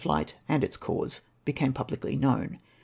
393 0.03 0.33
fliglit 0.33 0.39
and 0.49 0.63
its 0.63 0.77
cause 0.77 1.21
became 1.45 1.73
publicly 1.73 2.17
kuown. 2.17 2.57